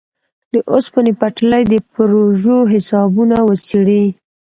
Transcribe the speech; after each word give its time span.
د 0.53 0.55
اوسپنې 0.73 1.11
پټلۍ 1.19 1.63
د 1.71 1.75
پروژو 1.93 2.57
حسابونه 2.73 3.37
وڅېړي. 3.47 4.03